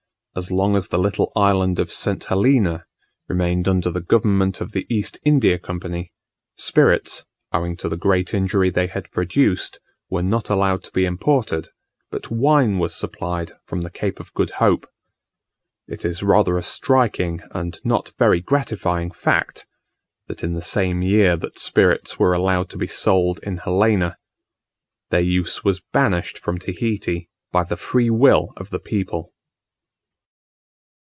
[0.33, 2.23] As long as the little island of St.
[2.23, 2.85] Helena
[3.27, 6.13] remained under the government of the East India Company,
[6.55, 11.67] spirits, owing to the great injury they had produced, were not allowed to be imported;
[12.11, 14.87] but wine was supplied from the Cape of Good Hope.
[15.85, 19.65] It is rather a striking and not very gratifying fact,
[20.27, 24.17] that in the same year that spirits were allowed to be sold in Helena,
[25.09, 29.33] their use was banished from Tahiti by the free will of the people.